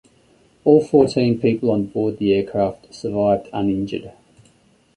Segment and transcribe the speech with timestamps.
[0.63, 4.11] All fourteen people on board the aircraft survived uninjured.